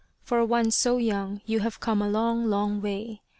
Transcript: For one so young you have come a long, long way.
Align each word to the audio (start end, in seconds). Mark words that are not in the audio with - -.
For 0.23 0.43
one 0.43 0.71
so 0.71 0.97
young 0.97 1.41
you 1.45 1.59
have 1.59 1.79
come 1.79 2.01
a 2.01 2.09
long, 2.09 2.45
long 2.47 2.81
way. 2.81 3.21